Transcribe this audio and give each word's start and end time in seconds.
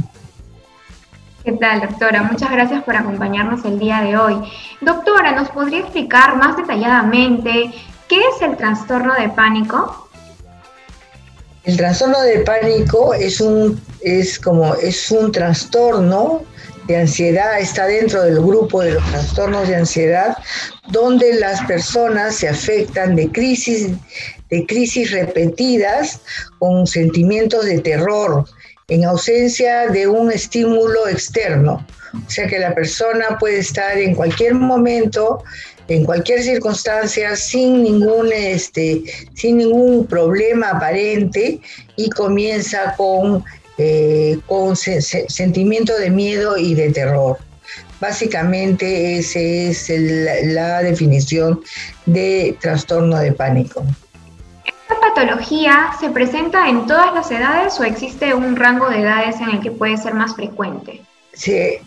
¿Qué 1.44 1.54
tal, 1.54 1.82
doctora? 1.82 2.22
Muchas 2.22 2.52
gracias 2.52 2.84
por 2.84 2.96
acompañarnos 2.96 3.66
el 3.66 3.80
día 3.80 4.02
de 4.02 4.16
hoy. 4.16 4.36
Doctora, 4.82 5.32
¿nos 5.32 5.50
podría 5.50 5.80
explicar 5.80 6.36
más 6.36 6.56
detalladamente 6.56 7.72
qué 8.08 8.18
es 8.18 8.42
el 8.44 8.56
trastorno 8.58 9.14
de 9.16 9.30
pánico? 9.30 10.08
El 11.64 11.78
trastorno 11.78 12.22
de 12.22 12.40
pánico 12.40 13.16
es 13.16 13.42
un, 13.42 13.82
es 14.02 14.40
como, 14.40 14.76
es 14.76 15.10
un 15.10 15.32
trastorno 15.32 16.44
de 16.92 16.98
ansiedad, 16.98 17.60
está 17.60 17.88
dentro 17.88 18.24
del 18.24 18.42
grupo 18.42 18.82
de 18.82 18.92
los 18.92 19.12
trastornos 19.12 19.68
de 19.68 19.78
ansiedad, 19.78 20.38
donde 20.90 21.34
las 21.36 21.62
personas 21.66 22.36
se 22.36 22.50
afectan 22.50 23.16
de 23.16 23.32
crisis, 23.32 23.88
de 24.50 24.66
crisis 24.66 25.12
repetidas 25.12 26.20
con 26.60 26.86
sentimientos 26.86 27.66
de 27.66 27.80
terror, 27.80 28.46
en 28.90 29.06
ausencia 29.06 29.88
de 29.88 30.06
un 30.08 30.32
estímulo 30.32 31.08
externo. 31.08 31.86
O 32.14 32.30
sea 32.30 32.46
que 32.48 32.60
la 32.60 32.76
persona 32.76 33.38
puede 33.40 33.60
estar 33.60 33.98
en 33.98 34.14
cualquier 34.14 34.54
momento, 34.54 35.42
en 35.88 36.04
cualquier 36.04 36.44
circunstancia, 36.44 37.38
sin 37.38 37.84
ningún, 37.84 38.34
este, 38.34 39.02
sin 39.34 39.60
ningún 39.60 40.06
problema 40.08 40.72
aparente 40.72 41.62
y 41.96 42.10
comienza 42.10 42.96
con 42.98 43.46
eh, 43.78 44.40
con 44.48 44.76
sentimiento 44.76 45.98
de 45.98 46.10
miedo 46.10 46.58
y 46.58 46.76
de 46.76 46.92
terror. 46.92 47.38
Básicamente 48.00 49.20
esa 49.20 49.40
es 49.40 49.92
la 50.46 50.82
definición 50.82 51.62
de 52.06 52.58
trastorno 52.60 53.20
de 53.20 53.32
pánico. 53.32 53.84
¿Esta 54.66 55.00
patología 55.00 55.92
se 56.00 56.10
presenta 56.10 56.68
en 56.68 56.88
todas 56.88 57.14
las 57.14 57.30
edades 57.30 57.80
o 57.80 57.84
existe 57.84 58.34
un 58.34 58.56
rango 58.56 58.90
de 58.90 59.02
edades 59.02 59.36
en 59.40 59.52
el 59.52 59.62
que 59.62 59.72
puede 59.72 59.98
ser 59.98 60.16
más 60.16 60.36
frecuente? 60.36 61.02
Sí, 61.34 61.78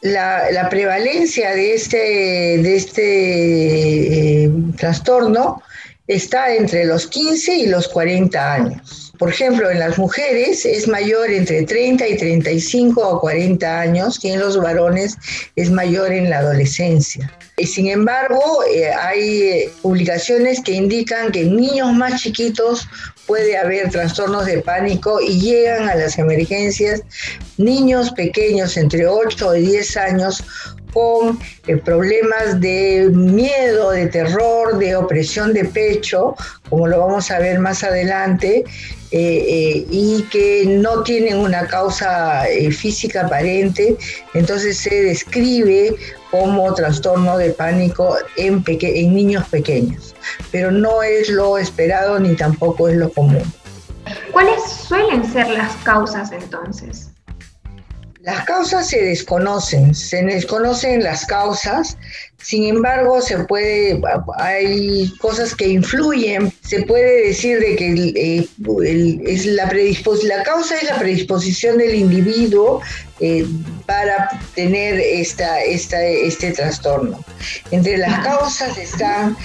la, 0.00 0.68
prevalencia 0.70 1.50
de 1.50 1.74
este, 1.74 1.96
de 1.96 2.76
este 2.76 4.44
eh, 4.44 4.50
trastorno 4.76 5.62
está 6.08 6.54
entre 6.54 6.84
los 6.86 7.06
15 7.06 7.54
y 7.54 7.66
los 7.66 7.86
40 7.88 8.52
años. 8.52 9.12
Por 9.18 9.30
ejemplo, 9.30 9.68
en 9.70 9.80
las 9.80 9.98
mujeres 9.98 10.64
es 10.64 10.86
mayor 10.86 11.30
entre 11.30 11.64
30 11.64 12.06
y 12.06 12.16
35 12.16 13.00
o 13.00 13.20
40 13.20 13.80
años, 13.80 14.24
y 14.24 14.30
en 14.30 14.38
los 14.38 14.56
varones 14.56 15.16
es 15.56 15.70
mayor 15.70 16.12
en 16.12 16.30
la 16.30 16.38
adolescencia. 16.38 17.32
Sin 17.66 17.88
embargo, 17.88 18.62
eh, 18.72 18.92
hay 18.92 19.42
eh, 19.42 19.70
publicaciones 19.82 20.62
que 20.62 20.72
indican 20.72 21.32
que 21.32 21.42
en 21.42 21.56
niños 21.56 21.92
más 21.94 22.22
chiquitos 22.22 22.86
puede 23.26 23.58
haber 23.58 23.90
trastornos 23.90 24.46
de 24.46 24.58
pánico 24.58 25.20
y 25.20 25.40
llegan 25.40 25.88
a 25.88 25.96
las 25.96 26.16
emergencias 26.18 27.02
niños 27.56 28.12
pequeños 28.12 28.76
entre 28.76 29.08
8 29.08 29.56
y 29.56 29.62
10 29.62 29.96
años 29.96 30.44
con 30.92 31.38
eh, 31.66 31.76
problemas 31.76 32.60
de 32.60 33.10
miedo, 33.12 33.90
de 33.90 34.06
terror, 34.06 34.78
de 34.78 34.96
opresión 34.96 35.52
de 35.52 35.64
pecho, 35.64 36.34
como 36.68 36.86
lo 36.86 36.98
vamos 37.00 37.30
a 37.30 37.38
ver 37.38 37.58
más 37.58 37.84
adelante, 37.84 38.64
eh, 39.10 39.44
eh, 39.48 39.86
y 39.90 40.22
que 40.30 40.66
no 40.66 41.02
tienen 41.02 41.38
una 41.38 41.66
causa 41.66 42.44
física 42.70 43.26
aparente, 43.26 43.96
entonces 44.34 44.78
se 44.78 45.02
describe 45.02 45.96
como 46.30 46.74
trastorno 46.74 47.38
de 47.38 47.50
pánico 47.50 48.16
en, 48.36 48.62
en 48.66 49.14
niños 49.14 49.48
pequeños, 49.48 50.14
pero 50.52 50.70
no 50.70 51.02
es 51.02 51.30
lo 51.30 51.56
esperado 51.56 52.18
ni 52.18 52.36
tampoco 52.36 52.88
es 52.88 52.96
lo 52.96 53.10
común. 53.10 53.42
¿Cuáles 54.32 54.62
suelen 54.62 55.24
ser 55.30 55.48
las 55.50 55.74
causas 55.76 56.32
entonces? 56.32 57.10
Las 58.28 58.44
causas 58.44 58.86
se 58.86 59.02
desconocen, 59.02 59.94
se 59.94 60.22
desconocen 60.22 61.02
las 61.02 61.24
causas, 61.24 61.96
sin 62.40 62.64
embargo 62.64 63.20
se 63.20 63.38
puede, 63.44 64.00
hay 64.38 65.12
cosas 65.18 65.54
que 65.54 65.68
influyen, 65.68 66.52
se 66.62 66.82
puede 66.82 67.26
decir 67.26 67.58
de 67.58 67.76
que 67.76 68.12
eh, 68.16 68.48
es 69.26 69.46
la, 69.46 69.64
la 69.64 70.42
causa 70.44 70.76
es 70.76 70.84
la 70.84 70.98
predisposición 70.98 71.78
del 71.78 71.96
individuo 71.96 72.80
eh, 73.20 73.44
para 73.86 74.30
tener 74.54 75.00
esta, 75.00 75.60
esta, 75.62 76.00
este 76.04 76.52
trastorno. 76.52 77.24
Entre 77.72 77.98
las 77.98 78.24
causas 78.24 78.78
están 78.78 79.36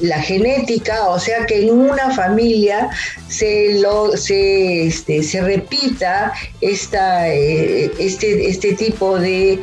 la 0.00 0.22
genética, 0.22 1.08
o 1.08 1.18
sea 1.18 1.44
que 1.46 1.66
en 1.66 1.70
una 1.70 2.14
familia 2.14 2.88
se, 3.28 3.80
lo, 3.80 4.16
se, 4.16 4.86
este, 4.86 5.24
se 5.24 5.40
repita 5.40 6.32
esta, 6.60 7.28
eh, 7.28 7.90
este, 7.98 8.48
este 8.48 8.74
tipo 8.74 9.18
de 9.18 9.60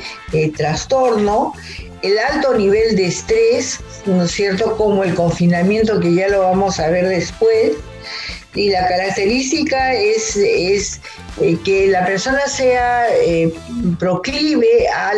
trastorno 0.58 1.54
el 2.02 2.18
alto 2.20 2.54
nivel 2.56 2.96
de 2.96 3.08
estrés, 3.08 3.80
¿no 4.06 4.24
es 4.24 4.32
cierto? 4.32 4.78
Como 4.78 5.04
el 5.04 5.16
confinamiento 5.16 6.00
que 6.00 6.14
ya 6.14 6.28
lo 6.28 6.42
vamos 6.42 6.80
a 6.80 6.90
ver 6.90 7.08
después, 7.08 7.74
y 8.58 8.72
la 8.72 8.88
característica 8.88 9.94
es, 9.94 10.36
es 10.36 11.00
eh, 11.40 11.58
que 11.64 11.88
la 11.88 12.06
persona 12.06 12.48
sea 12.48 13.08
eh, 13.16 13.54
proclive 14.00 14.88
a, 14.90 15.12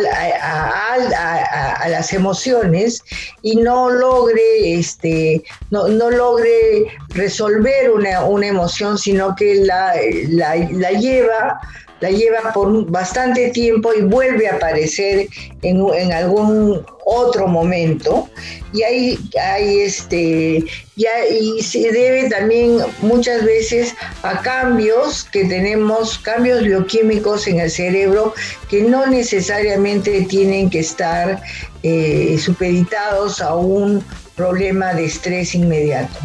a, 1.82 1.88
las 1.88 2.12
emociones 2.12 3.02
y 3.40 3.56
no 3.56 3.90
logre, 3.90 4.74
este, 4.78 5.42
no, 5.70 5.88
no 5.88 6.10
logre 6.10 6.84
resolver 7.08 7.90
una, 7.90 8.24
una, 8.24 8.46
emoción, 8.46 8.98
sino 8.98 9.34
que 9.34 9.54
la, 9.54 9.94
la, 10.28 10.56
la 10.56 10.90
lleva 10.90 11.60
la 12.00 12.10
lleva 12.10 12.52
por 12.52 12.90
bastante 12.90 13.50
tiempo 13.50 13.92
y 13.92 14.02
vuelve 14.02 14.48
a 14.48 14.56
aparecer 14.56 15.28
en, 15.62 15.86
en 15.94 16.12
algún 16.12 16.84
otro 17.04 17.46
momento. 17.46 18.28
Y 18.72 18.82
ahí 18.82 19.18
hay 19.40 19.80
este 19.80 20.64
ya 20.96 21.10
y 21.28 21.62
se 21.62 21.90
debe 21.92 22.28
también 22.28 22.78
muchas 23.02 23.44
veces 23.44 23.94
a 24.22 24.40
cambios 24.42 25.24
que 25.24 25.44
tenemos 25.44 26.18
cambios 26.18 26.62
bioquímicos 26.62 27.46
en 27.48 27.60
el 27.60 27.70
cerebro 27.70 28.34
que 28.68 28.82
no 28.82 29.06
necesariamente 29.06 30.22
tienen 30.22 30.70
que 30.70 30.80
estar 30.80 31.42
eh, 31.82 32.38
supeditados 32.38 33.40
a 33.40 33.54
un 33.54 34.04
problema 34.36 34.94
de 34.94 35.06
estrés 35.06 35.54
inmediato. 35.54 36.18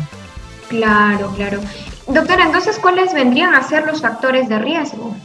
Claro 0.69 1.33
claro. 1.35 1.59
Doctora 2.07 2.45
entonces 2.45 2.77
cuáles 2.77 3.13
vendrían 3.13 3.55
a 3.55 3.63
ser 3.67 3.85
los 3.87 4.01
factores 4.01 4.47
de 4.49 4.59
riesgo 4.59 5.15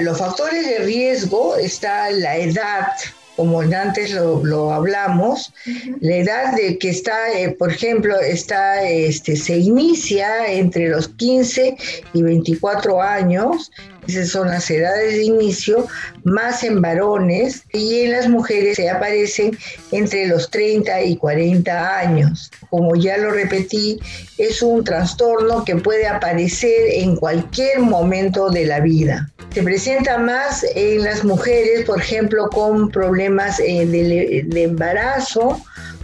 los 0.00 0.18
factores 0.18 0.66
de 0.66 0.78
riesgo 0.78 1.56
está 1.56 2.10
la 2.10 2.36
edad, 2.36 2.88
como 3.36 3.60
antes 3.60 4.12
lo, 4.12 4.72
hablamos, 4.72 5.52
la 6.00 6.16
edad 6.16 6.56
de 6.56 6.78
que 6.78 6.88
está, 6.88 7.32
eh, 7.32 7.50
por 7.50 7.72
ejemplo, 7.72 8.18
está, 8.18 8.82
este, 8.82 9.36
se 9.36 9.58
inicia 9.58 10.50
entre 10.50 10.88
los 10.88 11.08
15 11.08 11.76
y 12.14 12.22
24 12.22 13.02
años, 13.02 13.70
esas 14.06 14.28
son 14.28 14.48
las 14.48 14.70
edades 14.70 15.14
de 15.14 15.24
inicio, 15.24 15.86
más 16.24 16.62
en 16.62 16.80
varones 16.80 17.64
y 17.72 18.00
en 18.00 18.12
las 18.12 18.28
mujeres 18.28 18.76
se 18.76 18.88
aparecen 18.88 19.56
entre 19.92 20.26
los 20.26 20.50
30 20.50 21.02
y 21.02 21.16
40 21.16 21.98
años. 21.98 22.50
Como 22.70 22.94
ya 22.94 23.16
lo 23.18 23.30
repetí, 23.30 23.98
es 24.38 24.62
un 24.62 24.84
trastorno 24.84 25.64
que 25.64 25.76
puede 25.76 26.06
aparecer 26.06 26.90
en 26.90 27.16
cualquier 27.16 27.80
momento 27.80 28.50
de 28.50 28.66
la 28.66 28.80
vida. 28.80 29.30
Se 29.52 29.62
presenta 29.62 30.18
más 30.18 30.64
en 30.74 31.02
las 31.02 31.24
mujeres, 31.24 31.86
por 31.86 32.00
ejemplo, 32.00 32.48
con 32.50 32.90
problemas 32.90 33.58
eh, 33.60 33.86
de, 33.86 34.62
embarazo, 34.62 35.62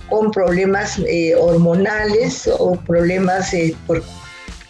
con 0.08 0.30
problemas 0.30 0.98
eh, 1.06 1.34
hormonales 1.34 2.48
o 2.58 2.76
problemas 2.76 3.52
eh, 3.52 3.74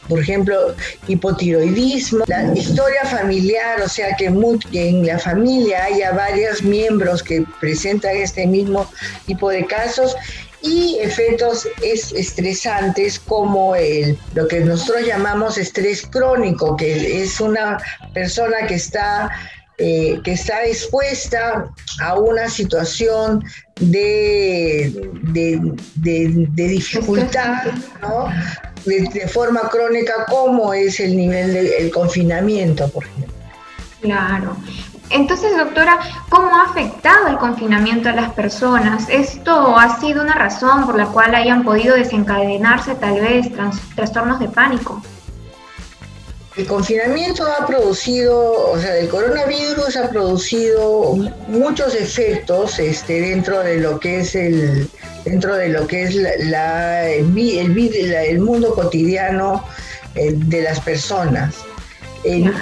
por 0.09 0.21
ejemplo, 0.21 0.75
hipotiroidismo, 1.09 2.25
la 2.27 2.53
historia 2.55 3.05
familiar, 3.05 3.81
o 3.81 3.89
sea 3.89 4.15
que, 4.17 4.27
en 4.27 5.07
la 5.07 5.19
familia 5.19 5.85
haya 5.85 6.13
varios 6.13 6.63
miembros 6.63 7.23
que 7.23 7.45
presentan 7.61 8.17
este 8.17 8.47
mismo 8.47 8.91
tipo 9.27 9.51
de 9.51 9.65
casos 9.67 10.17
y 10.63 10.99
efectos 11.01 11.69
estresantes 11.83 13.19
como 13.19 13.75
el, 13.75 14.17
lo 14.35 14.47
que 14.47 14.61
nosotros 14.61 15.07
llamamos 15.07 15.59
estrés 15.59 16.07
crónico, 16.07 16.77
que 16.77 17.23
es 17.23 17.41
una 17.41 17.79
persona 18.15 18.67
que 18.69 18.75
está, 18.75 19.29
eh, 19.79 20.21
que 20.23 20.33
está 20.33 20.65
expuesta 20.65 21.69
a 22.01 22.15
una 22.19 22.49
situación 22.49 23.45
de, 23.81 25.11
de, 25.33 26.69
dificultad, 26.69 27.65
¿no? 28.01 28.29
De, 28.85 29.29
forma 29.29 29.61
crónica 29.69 30.27
como 30.29 30.73
es 30.75 31.01
el 31.01 31.17
nivel 31.17 31.53
del 31.53 31.91
confinamiento, 31.91 32.89
por 32.89 33.05
ejemplo. 33.05 33.35
Claro. 34.01 34.57
Entonces, 35.11 35.57
doctora, 35.57 35.99
¿cómo 36.31 36.57
ha 36.57 36.63
afectado 36.63 37.29
el 37.29 37.37
confinamiento 37.37 38.09
a 38.09 38.13
las 38.13 38.33
personas? 38.33 39.09
¿Esto 39.11 39.77
ha 39.79 40.01
sido 40.01 40.23
una 40.23 40.35
razón 40.35 40.87
por 40.87 40.97
la 40.97 41.07
cual 41.07 41.35
hayan 41.35 41.65
podido 41.65 41.95
desencadenarse 41.95 42.95
tal 42.95 43.21
vez 43.21 43.51
trastornos 43.95 44.41
de 44.41 44.49
pánico? 44.49 45.03
El 46.57 46.67
confinamiento 46.67 47.47
ha 47.47 47.67
producido, 47.67 48.71
o 48.71 48.79
sea, 48.79 48.99
el 48.99 49.09
coronavirus 49.09 49.97
ha 49.97 50.11
producido 50.11 51.15
muchos 51.49 51.95
efectos 51.95 52.79
este, 52.79 53.23
dentro 53.23 53.61
de 53.61 53.79
lo 53.79 53.99
que 53.99 54.21
es 54.21 54.35
el, 54.35 54.87
dentro 55.25 55.57
de 55.57 55.71
lo 55.71 55.87
que 55.87 56.03
es 56.03 56.15
la, 56.15 57.09
el, 57.11 58.41
mundo 58.41 58.75
cotidiano 58.75 59.65
eh, 60.15 60.35
de 60.35 60.63
las 60.63 60.79
personas. 60.81 61.55
El, 62.25 62.53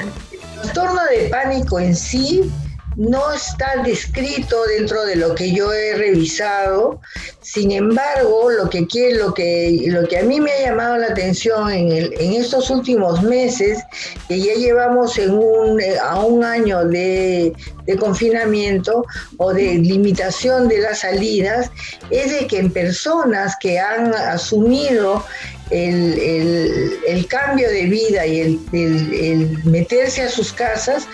trastorno 0.63 1.01
de 1.11 1.29
pánico 1.29 1.81
en 1.81 1.97
sí 1.97 2.51
no 2.97 3.33
está 3.33 3.83
descrito 3.85 4.65
dentro 4.65 5.05
de 5.05 5.17
lo 5.17 5.35
que 5.35 5.53
yo 5.53 5.73
he 5.73 5.95
revisado. 5.95 7.01
Sin 7.41 7.73
embargo, 7.73 8.51
lo 8.51 8.69
que, 8.69 8.87
lo 9.15 9.33
que, 9.35 9.85
lo 9.87 10.07
que 10.07 10.19
a 10.19 10.23
mí 10.23 10.41
me 10.41 10.53
ha 10.53 10.61
llamado 10.63 10.97
la 10.99 11.07
atención 11.09 11.71
en, 11.71 11.91
en 11.91 12.33
estos 12.35 12.71
últimos 12.71 13.23
meses, 13.23 13.83
que 14.29 14.41
ya 14.41 14.55
llevamos 14.55 15.19
en 15.19 15.31
un, 15.31 15.81
a 16.03 16.21
un 16.21 16.45
año 16.45 16.85
de, 16.85 17.53
de 17.87 17.97
confinamiento 17.97 19.05
o 19.39 19.53
de 19.53 19.75
limitación 19.75 20.69
de 20.69 20.79
las 20.79 21.01
salidas, 21.01 21.71
es 22.11 22.33
de 22.33 22.47
que 22.47 22.59
en 22.59 22.73
personas 22.73 23.57
que 23.61 23.79
han 23.79 24.15
asumido 24.15 25.25
el, 25.71 27.27
cambio 27.29 27.69
de 27.69 27.85
vida 27.85 28.27
y 28.27 28.41
el, 28.41 29.61
meterse 29.65 30.23
a 30.23 30.29
sus 30.29 30.53
casas, 30.53 31.07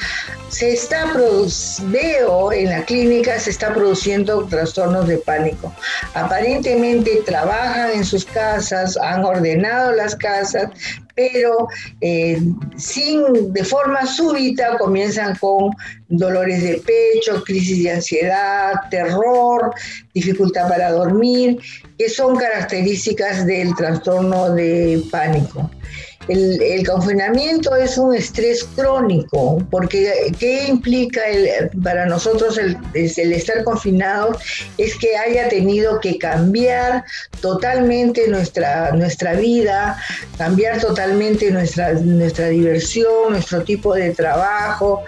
se 0.49 0.73
está 0.73 1.13
veo 1.87 2.53
en 2.53 2.71
la 2.71 2.85
clínica 2.85 3.39
se 3.39 3.51
está 3.51 3.75
produciendo 3.75 4.47
trastornos 4.47 5.09
de 5.09 5.19
pánico. 5.19 5.75
Aparentemente 6.15 7.23
trabajan 7.27 7.91
en 7.93 8.05
sus 8.05 8.25
casas, 8.25 8.97
han 8.97 9.25
ordenado 9.25 9.93
las 9.93 10.15
casas, 10.15 10.71
pero 11.17 11.67
eh, 12.03 12.39
sin, 12.77 13.53
de 13.53 13.65
forma 13.65 14.07
súbita 14.07 14.77
comienzan 14.79 15.35
con 15.37 15.71
dolores 16.09 16.63
de 16.63 16.83
pecho, 16.87 17.43
crisis 17.43 17.83
de 17.83 17.93
ansiedad, 17.93 18.75
terror, 18.91 19.75
dificultad 20.13 20.69
para 20.69 20.93
dormir, 20.93 21.59
que 21.99 22.11
son 22.11 22.37
características 22.37 23.47
del 23.47 23.75
trastorno 23.75 24.51
de 24.55 25.03
pánico. 25.11 25.71
El, 26.29 26.87
confinamiento 26.87 27.75
es 27.77 27.99
un 27.99 28.15
estrés 28.15 28.65
crónico, 28.75 29.65
porque 29.71 30.33
¿qué 30.39 30.67
implica 30.69 31.21
para 31.83 32.07
nosotros 32.07 32.59
el, 32.59 32.77
estar 32.95 33.63
confinados? 33.65 34.39
Es 34.79 34.97
que 34.97 35.17
haya 35.17 35.49
tenido 35.49 36.01
que 36.01 36.19
cambiar 36.19 37.05
totalmente 37.41 38.29
nuestra, 38.29 38.93
nuestra 38.93 39.35
vida, 39.35 39.99
cambiar 40.37 40.81
totalmente 40.81 41.51
nuestra, 41.51 41.93
nuestra 41.93 42.49
diversión, 42.49 43.31
nuestro 43.31 43.63
tipo 43.63 43.95
de 43.95 44.11
trabajo, 44.11 45.05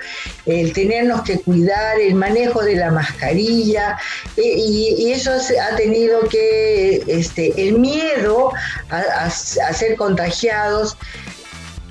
el 0.49 0.73
tenernos 0.73 1.23
que 1.23 1.41
cuidar, 1.41 2.01
el 2.01 2.15
manejo 2.15 2.63
de 2.63 2.77
la 2.77 2.91
mascarilla, 2.91 3.97
eh, 4.37 4.55
y, 4.57 5.13
eso 5.13 5.31
ha 5.33 5.77
tenido 5.77 6.21
que, 6.29 7.03
este, 7.07 7.53
el 7.57 7.79
miedo 7.79 8.53
a 8.91 9.31
ser 9.31 9.97
contagiados, 9.97 10.97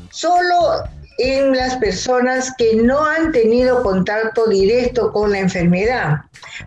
solo 0.09 0.83
en 1.17 1.55
las 1.55 1.77
personas 1.77 2.53
que 2.57 2.75
no 2.75 3.03
han 3.05 3.31
tenido 3.31 3.81
contacto 3.81 4.47
directo 4.47 5.11
con 5.11 5.31
la 5.31 5.39
enfermedad, 5.39 6.17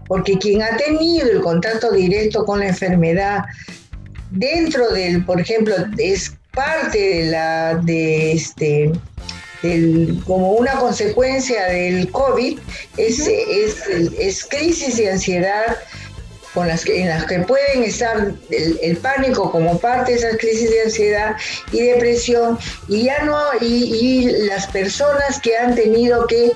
porque 0.07 0.39
quien 0.39 0.63
ha 0.63 0.77
tenido 0.77 1.31
el 1.31 1.41
contacto 1.41 1.93
directo 1.93 2.45
con 2.45 2.61
la 2.61 2.69
enfermedad 2.69 3.45
dentro 4.31 4.91
del, 4.91 5.25
por 5.25 5.41
ejemplo, 5.41 5.75
es 5.99 6.37
parte 6.53 6.99
de 6.99 7.31
la 7.31 7.75
de 7.77 8.33
este 8.33 8.93
como 10.27 10.53
una 10.53 10.75
consecuencia 10.77 11.65
del 11.67 12.11
COVID, 12.11 12.59
es, 12.97 13.21
es, 13.21 13.87
es 14.19 14.45
crisis 14.45 14.97
de 14.97 15.11
ansiedad, 15.11 15.77
con 16.55 16.67
las 16.67 16.85
que, 16.85 17.03
en 17.03 17.09
las 17.09 17.27
que 17.27 17.41
pueden 17.41 17.85
estar 17.85 18.33
el, 18.51 18.97
pánico 18.99 19.51
como 19.51 19.79
parte 19.79 20.13
de 20.13 20.19
esas 20.19 20.37
crisis 20.37 20.71
de 20.71 20.83
ansiedad 20.83 21.37
y 21.73 21.83
depresión 21.83 22.59
y 22.89 23.05
ya 23.05 23.23
no 23.23 23.39
y, 23.61 24.31
las 24.47 24.67
personas 24.67 25.41
que 25.41 25.57
han 25.57 25.75
tenido 25.75 26.27
que 26.27 26.53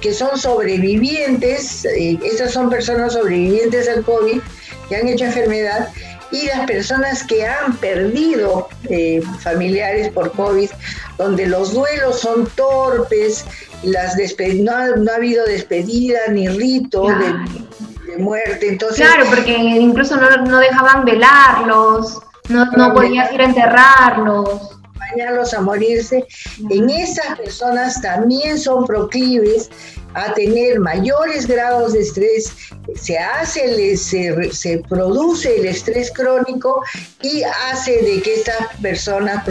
que 0.00 0.14
son 0.14 0.38
sobrevivientes 0.38 1.84
eh, 1.84 2.18
estas 2.24 2.52
son 2.52 2.70
personas 2.70 3.12
sobrevivientes 3.12 3.88
al 3.88 4.02
covid 4.02 4.40
que 4.88 4.96
han 4.96 5.06
hecho 5.08 5.26
enfermedad 5.26 5.88
y 6.30 6.46
las 6.46 6.66
personas 6.66 7.24
que 7.24 7.46
han 7.46 7.76
perdido 7.76 8.68
eh, 8.88 9.22
familiares 9.40 10.10
por 10.10 10.32
COVID, 10.32 10.70
donde 11.16 11.46
los 11.46 11.72
duelos 11.72 12.20
son 12.20 12.46
torpes, 12.54 13.44
las 13.82 14.16
no, 14.56 14.72
ha, 14.72 14.86
no 14.88 15.10
ha 15.10 15.16
habido 15.16 15.44
despedida 15.46 16.18
ni 16.30 16.48
rito 16.48 17.06
de, 17.06 18.18
muerte. 18.18 18.68
Entonces, 18.68 19.06
claro, 19.06 19.26
porque 19.28 19.56
incluso 19.56 20.16
no, 20.16 20.58
dejaban 20.58 21.04
velarlos, 21.04 22.20
no, 22.48 22.64
no 22.72 22.92
podías 22.92 23.32
ir 23.32 23.40
a 23.40 23.44
enterrarlos 23.44 24.77
acompañarlos 25.08 25.54
a 25.54 25.60
morirse, 25.60 26.26
en 26.70 26.90
esas 26.90 27.38
personas 27.38 28.00
también 28.00 28.58
son 28.58 28.86
proclives 28.86 29.70
a 30.14 30.32
tener 30.34 30.80
mayores 30.80 31.46
grados 31.46 31.92
de 31.92 32.00
estrés, 32.00 32.52
se 32.94 33.18
hace, 33.18 33.96
se, 33.96 34.52
se 34.52 34.78
produce 34.88 35.56
el 35.56 35.66
estrés 35.66 36.10
crónico 36.10 36.82
y 37.22 37.42
hace 37.70 38.02
de 38.02 38.22
que 38.22 38.34
estas 38.34 38.74
personas 38.80 39.44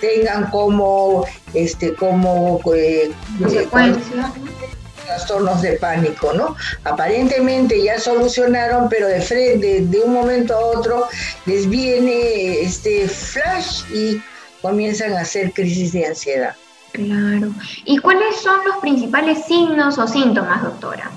tengan 0.00 0.50
como, 0.50 1.26
este, 1.52 1.94
como 1.94 2.60
eh, 2.74 3.10
consecuencia 3.38 4.32
trastornos 5.06 5.60
de 5.62 5.72
pánico, 5.74 6.32
¿no? 6.32 6.56
Aparentemente 6.84 7.82
ya 7.82 8.00
solucionaron, 8.00 8.88
pero 8.88 9.06
de 9.06 9.20
frente, 9.20 9.82
de 9.82 10.00
un 10.00 10.14
momento 10.14 10.54
a 10.54 10.64
otro, 10.64 11.06
les 11.46 11.68
viene 11.68 12.62
este 12.62 13.06
flash 13.06 13.82
y 13.92 14.22
comienzan 14.64 15.12
a 15.12 15.20
hacer 15.20 15.52
crisis 15.52 15.92
de 15.92 16.06
ansiedad. 16.06 16.54
Claro. 16.92 17.52
¿Y 17.84 17.98
cuáles 17.98 18.36
son 18.36 18.56
los 18.66 18.78
principales 18.78 19.44
signos 19.44 19.98
o 19.98 20.08
síntomas, 20.08 20.62
doctora? 20.62 21.10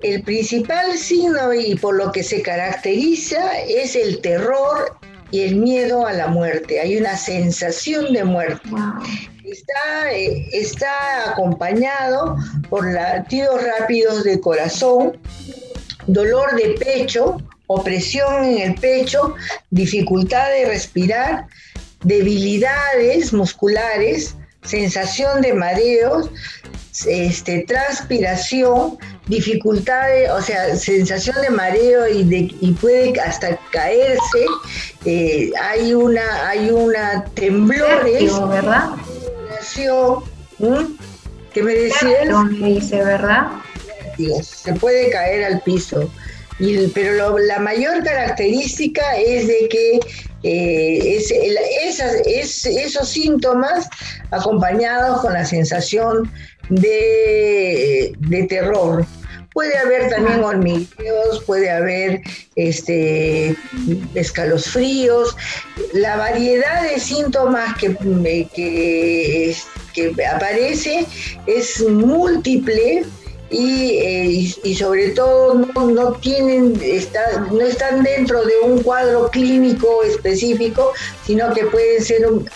El 0.00 0.20
principal 0.24 0.98
signo 0.98 1.54
y 1.54 1.76
por 1.76 1.94
lo 1.94 2.10
que 2.10 2.24
se 2.24 2.42
caracteriza 2.42 3.60
es 3.68 3.94
el 3.94 4.20
terror 4.20 4.98
y 5.30 5.42
el 5.42 5.54
miedo 5.54 6.08
a 6.08 6.12
la 6.12 6.26
muerte. 6.26 6.80
Hay 6.80 6.96
una 6.96 7.16
sensación 7.16 8.12
de 8.12 8.24
muerte. 8.24 8.68
Está, 9.44 10.12
eh, 10.12 10.48
está 10.50 11.30
acompañado 11.30 12.36
por 12.68 12.92
latidos 12.92 13.62
rápidos 13.62 14.24
de 14.24 14.40
corazón, 14.40 15.16
dolor 16.08 16.56
de 16.56 16.70
pecho, 16.84 17.36
opresión 17.68 18.44
en 18.44 18.58
el 18.58 18.74
pecho, 18.74 19.36
dificultad 19.70 20.48
de 20.48 20.66
respirar, 20.66 21.46
debilidades 22.04 23.32
musculares, 23.32 24.36
sensación 24.62 25.42
de 25.42 25.52
mareos, 25.52 26.30
este, 27.06 27.64
transpiración, 27.66 28.98
dificultades, 29.26 30.30
o 30.30 30.40
sea, 30.40 30.76
sensación 30.76 31.36
de 31.42 31.50
mareo 31.50 32.06
y, 32.08 32.22
de, 32.24 32.54
y 32.60 32.72
puede 32.72 33.18
hasta 33.20 33.58
caerse. 33.70 34.46
Eh, 35.04 35.50
hay 35.60 35.92
una, 35.92 36.48
hay 36.48 36.70
una 36.70 37.24
temblores, 37.34 38.32
¿verdad? 38.48 38.90
¿Qué 41.52 41.62
me 41.62 41.74
decías? 41.74 42.28
me 42.50 42.68
dice, 42.74 43.02
¿verdad? 43.02 43.48
Se 44.42 44.72
puede 44.74 45.10
caer 45.10 45.44
al 45.44 45.60
piso. 45.62 46.10
Y, 46.60 46.86
pero 46.88 47.36
la 47.38 47.58
mayor 47.58 48.04
característica 48.04 49.16
es 49.16 49.48
de 49.48 49.68
que 49.68 50.00
eh, 50.44 51.16
es, 51.16 51.30
es, 52.26 52.66
esos 52.66 53.08
síntomas 53.08 53.88
acompañados 54.30 55.22
con 55.22 55.32
la 55.32 55.44
sensación 55.44 56.30
de, 56.68 58.14
terror. 58.48 59.06
Puede 59.54 59.78
haber 59.78 60.10
también 60.10 60.44
hormigueos, 60.44 61.42
puede 61.46 61.70
haber 61.70 62.20
este, 62.56 63.56
escalofríos, 64.14 65.34
la 65.94 66.16
variedad 66.16 66.82
de 66.90 67.00
síntomas 67.00 67.76
que, 67.78 67.96
que, 68.54 69.56
que 69.94 70.26
aparece 70.26 71.06
es 71.46 71.80
múltiple 71.88 73.04
y, 73.50 73.98
eh, 74.64 74.74
sobre 74.76 75.10
todo 75.10 75.54
no, 75.54 76.12
tienen, 76.14 76.72
no 77.52 77.60
están 77.60 78.02
dentro 78.02 78.44
de 78.44 78.52
un 78.64 78.82
cuadro 78.82 79.30
clínico 79.30 80.02
específico, 80.02 80.92
sino 81.24 81.52
que 81.52 81.66
pueden 81.66 82.02
ser 82.02 82.26
un, 82.26 82.48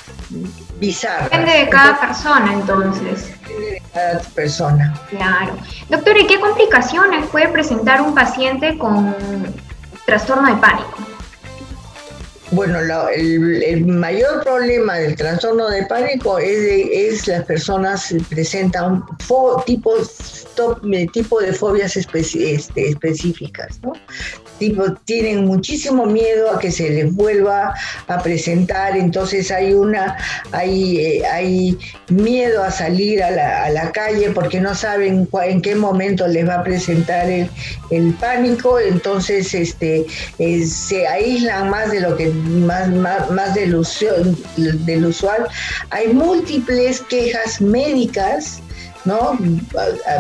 bizarras. 0.80 1.30
Depende 1.30 1.52
de 1.52 1.68
cada 1.68 2.00
persona 2.00 2.52
entonces. 2.52 3.28
Depende 3.40 3.70
de 3.70 3.82
cada 3.92 4.20
persona. 4.20 4.94
Claro. 5.10 5.56
Doctor, 5.88 6.18
¿y 6.18 6.26
qué 6.26 6.40
complicaciones 6.40 7.26
puede 7.26 7.48
presentar 7.48 8.00
un 8.00 8.14
paciente 8.14 8.76
con 8.78 9.14
trastorno 10.06 10.54
de 10.54 10.60
pánico? 10.60 10.98
Bueno, 12.50 12.78
el, 13.14 13.84
mayor 13.84 14.42
problema 14.42 14.94
del 14.94 15.16
trastorno 15.16 15.68
de 15.68 15.84
pánico 15.84 16.38
es, 16.38 16.62
de, 16.62 17.08
es 17.08 17.26
las 17.26 17.44
personas 17.44 18.14
presentan 18.30 19.04
tipos, 19.66 20.46
tipo 21.12 21.40
de 21.40 21.52
fobias 21.52 21.96
este, 21.96 22.88
específicas. 22.88 23.80
Tipo, 24.58 24.92
tienen 25.04 25.44
muchísimo 25.44 26.04
miedo 26.06 26.50
a 26.50 26.58
que 26.58 26.72
se 26.72 26.90
les 26.90 27.14
vuelva 27.14 27.74
a 28.08 28.22
presentar, 28.22 28.96
entonces 28.96 29.52
hay 29.52 29.72
una, 29.72 30.16
hay, 30.50 30.98
eh, 30.98 31.26
hay 31.26 31.78
miedo 32.08 32.64
a 32.64 32.70
salir 32.70 33.22
a 33.22 33.30
la, 33.30 33.92
calle 33.92 34.30
porque 34.32 34.60
no 34.60 34.74
saben 34.74 35.28
en 35.44 35.62
qué 35.62 35.74
momento 35.74 36.26
les 36.26 36.46
va 36.46 36.56
a 36.56 36.62
presentar 36.62 37.30
el, 37.30 37.48
pánico, 38.20 38.78
entonces 38.78 39.54
este, 39.54 40.04
eh, 40.38 40.66
se 40.66 41.06
aíslan 41.06 41.70
más 41.70 41.90
de 41.90 42.00
lo 42.00 42.16
que 42.16 42.28
más, 42.28 42.88
más, 42.90 43.54
del, 43.54 43.74
usual. 43.74 45.46
Hay 45.90 46.08
múltiples 46.08 47.00
quejas 47.02 47.60
médicas 47.60 48.60
¿no? 49.08 49.38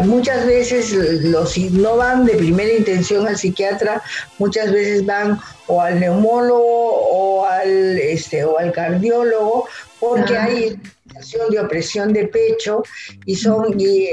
Muchas 0.04 0.46
veces 0.46 0.92
los 1.24 1.56
no 1.58 1.96
van 1.96 2.24
de 2.24 2.34
primera 2.34 2.72
intención 2.72 3.28
al 3.28 3.36
psiquiatra, 3.36 4.02
muchas 4.38 4.72
veces 4.72 5.04
van 5.04 5.38
o 5.66 5.82
al 5.82 6.00
neumólogo 6.00 6.64
o 6.64 7.44
al 7.44 7.98
este 7.98 8.44
o 8.44 8.58
al 8.58 8.72
cardiólogo 8.72 9.68
porque 10.00 10.36
hay 10.36 10.80
de 11.50 11.60
opresión 11.60 12.12
de 12.12 12.28
pecho 12.28 12.82
y 13.26 13.34
son 13.34 13.78
y 13.78 14.08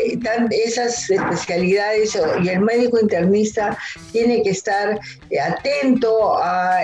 esas 0.52 1.10
especialidades 1.10 2.18
y 2.44 2.50
el 2.50 2.62
médico 2.62 3.00
internista 3.00 3.78
tiene 4.12 4.42
que 4.44 4.52
estar 4.52 5.00
atento 5.44 6.38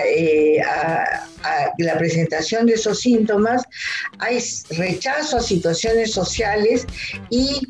eh, 0.06 0.60
a, 0.60 1.26
la 1.78 1.98
presentación 1.98 2.66
de 2.66 2.74
esos 2.74 3.00
síntomas. 3.00 3.64
Hay 4.18 4.38
rechazo 4.70 5.38
a 5.38 5.40
situaciones 5.40 6.12
sociales 6.12 6.86
y 7.30 7.66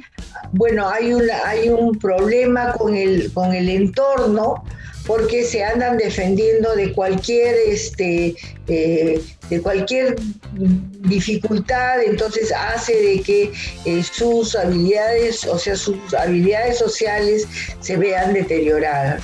bueno, 0.52 0.88
hay, 0.88 1.12
hay 1.46 1.68
un 1.68 1.98
problema 1.98 2.72
con 2.72 2.94
el, 2.94 3.32
con 3.32 3.54
el 3.54 3.68
entorno 3.68 4.64
porque 5.06 5.44
se 5.44 5.64
andan 5.64 5.96
defendiendo 5.96 6.74
de 6.74 6.92
cualquier 6.92 7.54
este 7.66 8.36
eh, 8.68 9.20
de 9.50 9.60
cualquier 9.60 10.16
dificultad 10.52 12.02
entonces 12.02 12.52
hace 12.52 12.94
de 12.94 13.20
que 13.20 13.52
eh, 13.84 14.02
sus 14.02 14.54
habilidades 14.54 15.44
o 15.46 15.58
sea 15.58 15.76
sus 15.76 15.96
habilidades 16.14 16.78
sociales 16.78 17.48
se 17.80 17.96
vean 17.96 18.32
deterioradas. 18.32 19.22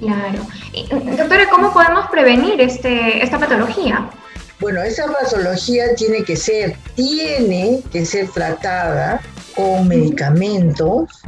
Claro. 0.00 0.46
Doctora 1.18 1.46
cómo 1.50 1.72
podemos 1.74 2.08
prevenir 2.10 2.60
este 2.60 3.22
esta 3.22 3.38
patología 3.38 4.08
bueno 4.58 4.82
esa 4.82 5.06
patología 5.06 5.94
tiene 5.94 6.24
que 6.24 6.36
ser 6.36 6.76
tiene 6.94 7.82
que 7.92 8.06
ser 8.06 8.28
tratada 8.28 9.20
medicamentos 9.84 11.22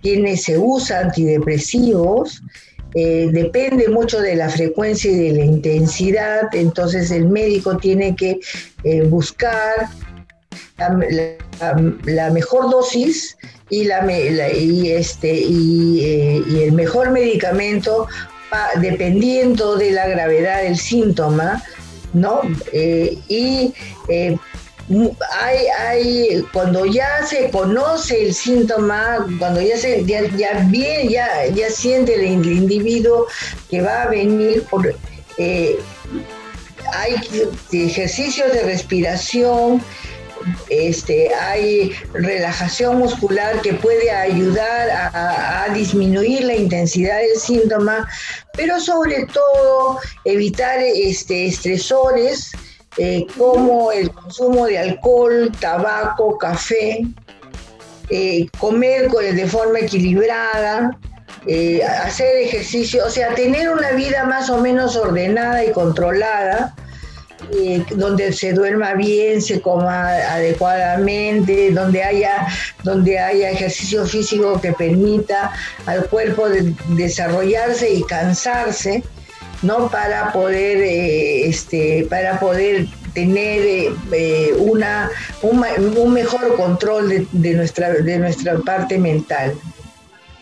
tiene 0.00 0.36
se 0.36 0.58
usa 0.58 1.00
antidepresivos 1.00 2.42
eh, 2.94 3.28
depende 3.32 3.88
mucho 3.88 4.20
de 4.20 4.34
la 4.34 4.48
frecuencia 4.48 5.10
y 5.10 5.16
de 5.16 5.32
la 5.32 5.44
intensidad, 5.44 6.54
entonces 6.54 7.10
el 7.10 7.28
médico 7.28 7.76
tiene 7.76 8.16
que 8.16 8.40
eh, 8.82 9.02
buscar 9.02 9.88
la, 10.78 12.30
mejor 12.30 12.70
dosis 12.70 13.36
y, 13.68 13.84
la, 13.84 14.00
y, 14.52 14.90
este, 14.90 15.30
eh, 15.30 16.42
y, 16.48 16.62
el 16.62 16.72
mejor 16.72 17.10
medicamento 17.10 18.06
dependiendo 18.80 19.76
de 19.76 19.90
la 19.90 20.08
gravedad 20.08 20.62
del 20.62 20.78
síntoma, 20.78 21.62
¿no? 22.14 22.40
y 23.28 23.74
hay, 25.30 25.66
hay, 25.66 26.44
cuando 26.52 26.86
ya 26.86 27.24
se 27.26 27.50
conoce 27.50 28.26
el 28.26 28.34
síntoma, 28.34 29.26
cuando 29.38 29.60
ya 29.60 29.76
se, 29.76 30.04
ya, 30.04 30.22
bien, 30.66 31.08
ya, 31.08 31.46
ya 31.46 31.70
siente 31.70 32.14
el, 32.14 32.24
individuo 32.24 33.26
que 33.70 33.82
va 33.82 34.02
a 34.02 34.08
venir 34.08 34.62
por, 34.64 34.94
eh, 35.36 35.78
hay 36.94 37.14
ejercicios 37.72 38.52
de 38.52 38.62
respiración, 38.62 39.82
este, 40.70 41.34
hay 41.34 41.92
relajación 42.14 42.98
muscular 42.98 43.60
que 43.60 43.74
puede 43.74 44.10
ayudar 44.10 44.88
a, 44.90 45.64
a, 45.64 45.68
disminuir 45.74 46.44
la 46.44 46.54
intensidad 46.54 47.18
del 47.18 47.38
síntoma, 47.38 48.08
pero 48.54 48.80
sobre 48.80 49.26
todo 49.26 49.98
evitar 50.24 50.78
este, 50.80 51.46
estresores 51.46 52.52
eh, 52.98 53.26
como 53.36 53.92
el 53.92 54.10
consumo 54.10 54.66
de 54.66 54.76
alcohol, 54.76 55.52
tabaco, 55.60 56.36
café, 56.36 57.06
eh, 58.10 58.48
comer 58.58 59.08
de 59.08 59.46
forma 59.46 59.78
equilibrada, 59.78 60.98
eh, 61.46 61.80
hacer 61.84 62.38
ejercicio, 62.38 63.06
o 63.06 63.10
sea, 63.10 63.36
tener 63.36 63.70
una 63.70 63.92
vida 63.92 64.24
más 64.24 64.50
o 64.50 64.60
menos 64.60 64.96
ordenada 64.96 65.64
y 65.64 65.70
controlada, 65.70 66.74
donde 67.94 68.32
se 68.32 68.52
duerma 68.52 68.94
bien, 68.94 69.40
se 69.40 69.60
coma 69.60 70.08
adecuadamente, 70.08 71.70
donde 71.70 72.02
haya, 72.02 72.48
donde 72.82 73.20
haya 73.20 73.50
ejercicio 73.50 74.04
físico 74.06 74.60
que 74.60 74.72
permita 74.72 75.52
al 75.86 76.04
cuerpo 76.06 76.48
desarrollarse 76.88 77.90
y 77.90 78.02
cansarse 78.02 79.04
¿no? 79.62 79.88
Para 79.88 80.32
poder, 80.32 80.78
eh, 80.78 81.48
este, 81.48 82.06
para 82.08 82.38
poder 82.38 82.86
tener 83.14 83.60
eh, 83.60 83.94
eh, 84.12 84.54
una, 84.58 85.10
un, 85.42 86.12
mejor 86.12 86.56
control 86.56 87.26
de, 87.32 87.54
nuestra, 87.54 87.90
de 87.90 88.18
nuestra 88.18 88.58
parte 88.58 88.98
mental. 88.98 89.54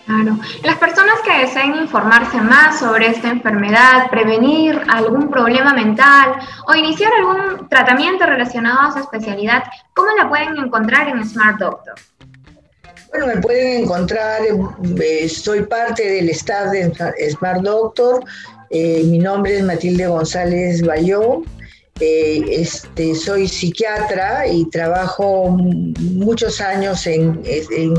Claro. 0.04 0.38
Las 0.62 0.76
personas 0.76 1.16
que 1.24 1.36
deseen 1.36 1.74
informarse 1.74 2.36
más 2.40 2.78
sobre 2.78 3.08
esta 3.08 3.28
enfermedad, 3.28 4.08
prevenir 4.08 4.80
algún 4.88 5.28
problema 5.28 5.74
mental 5.74 6.36
o 6.68 6.74
iniciar 6.76 7.10
algún 7.18 7.68
tratamiento 7.68 8.24
relacionado 8.24 8.82
a 8.82 8.92
su 8.92 9.00
especialidad, 9.00 9.64
¿cómo 9.94 10.08
la 10.16 10.28
pueden 10.28 10.56
encontrar 10.58 11.08
en 11.08 11.28
Smart 11.28 11.58
Doctor? 11.58 11.94
Bueno, 13.10 13.26
me 13.26 13.40
pueden 13.40 13.84
encontrar, 13.84 14.42
soy 15.28 15.62
parte 15.62 16.08
del 16.08 16.28
staff 16.30 16.70
de 16.70 17.30
Smart 17.30 17.62
Doctor, 17.62 18.22
eh, 18.70 19.02
mi 19.04 19.18
nombre 19.18 19.58
es 19.58 19.64
Matilde 19.64 20.06
González 20.06 20.82
Bayó 20.82 21.42
Eh, 21.98 22.44
este, 22.50 23.14
soy 23.14 23.48
psiquiatra 23.48 24.46
y 24.46 24.68
trabajo 24.68 25.48
muchos 25.48 26.60
años 26.60 27.06
en, 27.06 27.40
en, 27.46 27.94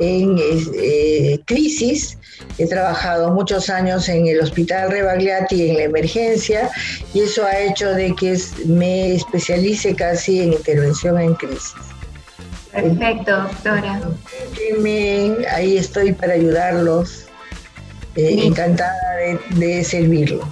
eh, 0.00 1.38
crisis. 1.44 2.16
He 2.56 2.66
trabajado 2.66 3.30
muchos 3.34 3.68
años 3.68 4.08
en 4.08 4.26
el 4.26 4.40
Hospital 4.40 4.90
Rebagliati 4.90 5.68
en 5.68 5.76
la 5.76 5.82
emergencia 5.82 6.70
y 7.12 7.20
eso 7.20 7.44
ha 7.44 7.58
hecho 7.58 7.90
de 7.92 8.14
que 8.14 8.38
me 8.64 9.16
especialice 9.16 9.94
casi 9.94 10.40
en 10.40 10.54
intervención 10.54 11.20
en 11.20 11.34
crisis. 11.34 11.74
Perfecto, 12.72 13.36
doctora. 13.36 14.00
ahí 15.50 15.76
estoy 15.76 16.12
para 16.14 16.32
ayudarlos. 16.32 17.26
Eh, 18.14 18.40
encantada 18.44 19.16
de, 19.16 19.40
de 19.50 19.84
servirlos. 19.84 20.44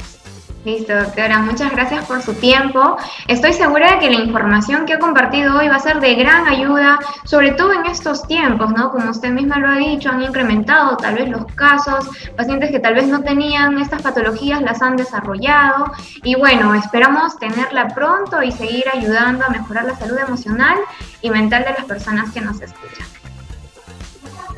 Listo, 0.64 0.94
doctora. 0.94 1.38
Muchas 1.38 1.72
gracias 1.72 2.04
por 2.04 2.20
su 2.20 2.34
tiempo. 2.34 2.98
Estoy 3.28 3.54
segura 3.54 3.92
de 3.92 3.98
que 3.98 4.10
la 4.10 4.22
información 4.22 4.84
que 4.84 4.92
ha 4.92 4.98
compartido 4.98 5.58
hoy 5.58 5.68
va 5.68 5.76
a 5.76 5.80
ser 5.80 6.00
de 6.00 6.14
gran 6.16 6.46
ayuda, 6.46 6.98
sobre 7.24 7.52
todo 7.52 7.72
en 7.72 7.86
estos 7.86 8.26
tiempos, 8.26 8.70
¿no? 8.70 8.90
Como 8.90 9.10
usted 9.10 9.30
misma 9.30 9.58
lo 9.58 9.68
ha 9.68 9.76
dicho, 9.76 10.10
han 10.10 10.22
incrementado 10.22 10.98
tal 10.98 11.14
vez 11.14 11.30
los 11.30 11.46
casos, 11.54 12.06
pacientes 12.36 12.70
que 12.70 12.78
tal 12.78 12.94
vez 12.94 13.06
no 13.06 13.22
tenían 13.22 13.78
estas 13.78 14.02
patologías 14.02 14.60
las 14.60 14.82
han 14.82 14.96
desarrollado. 14.96 15.92
Y 16.22 16.34
bueno, 16.34 16.74
esperamos 16.74 17.38
tenerla 17.38 17.88
pronto 17.88 18.42
y 18.42 18.52
seguir 18.52 18.84
ayudando 18.92 19.46
a 19.46 19.48
mejorar 19.48 19.86
la 19.86 19.96
salud 19.96 20.18
emocional 20.18 20.76
y 21.22 21.30
mental 21.30 21.64
de 21.64 21.70
las 21.70 21.84
personas 21.86 22.32
que 22.32 22.42
nos 22.42 22.60
escuchan. 22.60 23.06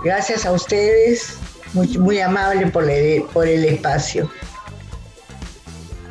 Gracias 0.03 0.47
a 0.47 0.51
ustedes, 0.51 1.39
muy, 1.73 1.99
muy 1.99 2.21
amable 2.21 2.67
por 2.67 2.85
por 3.33 3.47
el 3.47 3.65
espacio. 3.65 4.31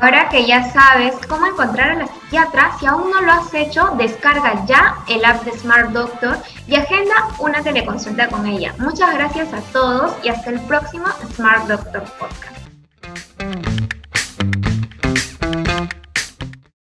Ahora 0.01 0.29
que 0.29 0.47
ya 0.47 0.63
sabes 0.71 1.13
cómo 1.27 1.45
encontrar 1.45 1.91
a 1.91 1.95
la 1.95 2.07
psiquiatra, 2.07 2.75
si 2.79 2.87
aún 2.87 3.11
no 3.11 3.21
lo 3.21 3.31
has 3.31 3.53
hecho, 3.53 3.93
descarga 3.99 4.65
ya 4.65 4.95
el 5.07 5.23
app 5.23 5.43
de 5.43 5.51
Smart 5.51 5.91
Doctor 5.91 6.39
y 6.65 6.73
agenda 6.73 7.13
una 7.37 7.61
teleconsulta 7.61 8.27
con 8.27 8.47
ella. 8.47 8.73
Muchas 8.79 9.13
gracias 9.13 9.53
a 9.53 9.61
todos 9.71 10.15
y 10.23 10.29
hasta 10.29 10.49
el 10.49 10.59
próximo 10.61 11.05
Smart 11.35 11.67
Doctor 11.67 12.03
Podcast. 12.17 12.60